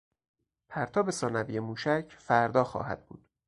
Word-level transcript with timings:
پرتاب 0.69 1.11
ثانوی 1.11 1.59
موشک 1.59 2.05
فردا 2.19 2.63
خواهد 2.63 3.05
بود. 3.05 3.25